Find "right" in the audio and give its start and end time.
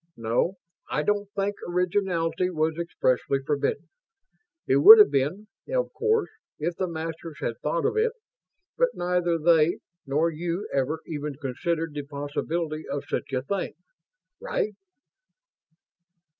14.39-14.73